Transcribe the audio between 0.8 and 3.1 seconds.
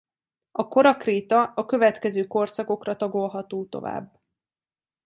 kréta a következő korszakokra